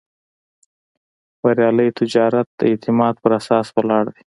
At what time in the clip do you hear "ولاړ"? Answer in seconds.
3.75-4.05